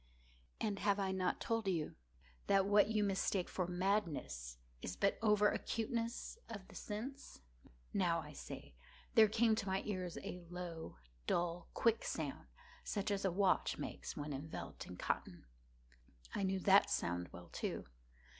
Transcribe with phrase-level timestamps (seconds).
[0.59, 1.93] And have I not told you
[2.47, 8.73] that what you mistake for madness is but over acuteness of the sense?—now, I say,
[9.13, 12.47] there came to my ears a low, dull, quick sound,
[12.83, 15.45] such as a watch makes when enveloped in cotton.
[16.33, 17.85] I knew that sound well, too.